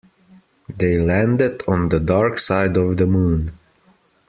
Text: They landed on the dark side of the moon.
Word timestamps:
They 0.79 0.97
landed 0.97 1.61
on 1.67 1.89
the 1.89 1.99
dark 1.99 2.39
side 2.39 2.75
of 2.75 2.97
the 2.97 3.05
moon. 3.05 3.51